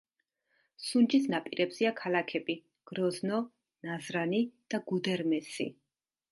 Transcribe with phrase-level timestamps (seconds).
[0.85, 2.57] სუნჯის ნაპირებზეა ქალაქები:
[2.93, 3.43] გროზნო,
[3.91, 4.43] ნაზრანი
[4.75, 5.73] და გუდერმესი.